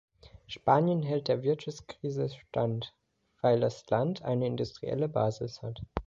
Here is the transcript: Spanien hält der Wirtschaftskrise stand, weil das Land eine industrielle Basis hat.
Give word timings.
Spanien 0.47 1.03
hält 1.03 1.27
der 1.27 1.43
Wirtschaftskrise 1.43 2.29
stand, 2.29 2.95
weil 3.41 3.59
das 3.59 3.87
Land 3.91 4.23
eine 4.23 4.47
industrielle 4.47 5.07
Basis 5.07 5.61
hat. 5.61 5.83